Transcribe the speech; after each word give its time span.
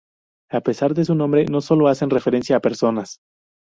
A 0.49 0.61
pesar 0.61 0.95
de 0.95 1.05
su 1.05 1.13
nombre, 1.13 1.45
no 1.45 1.61
solo 1.61 1.87
hacen 1.87 2.09
referencia 2.09 2.55
a 2.55 2.59
personas. 2.59 3.19